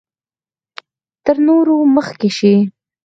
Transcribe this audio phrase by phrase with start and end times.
[1.25, 2.55] تر نورو مخکې شي.